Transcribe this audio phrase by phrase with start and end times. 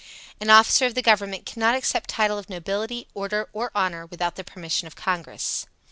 [0.39, 4.43] An officer of the Government cannot accept title of nobility, order or honor without the
[4.43, 5.67] permission of Congress.